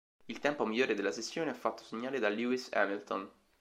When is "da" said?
2.17-2.27